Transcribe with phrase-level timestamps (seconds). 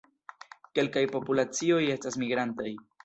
[0.79, 2.73] Kelkaj populacioj estas migrantaj.